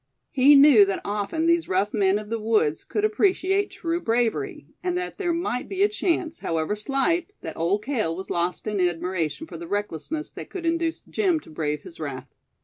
[0.31, 4.97] He knew that often these rough men of the woods could appreciate true bravery; and
[4.97, 9.45] that there might be a chance, however slight, that Old Cale was lost in admiration
[9.45, 12.33] for the recklessnes that could induce Jim to brave his wrath.